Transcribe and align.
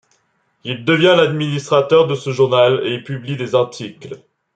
Il 0.63 0.83
devient 0.83 1.13
l'administrateur 1.15 2.07
de 2.07 2.15
ce 2.15 2.31
journal 2.31 2.79
et 2.85 2.95
y 2.95 3.03
publie 3.03 3.37
des 3.37 3.53
articles. 3.53 4.19